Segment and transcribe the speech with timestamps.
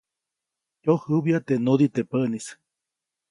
[0.83, 2.47] Jyojäbya teʼ nudiʼ teʼ päʼnis.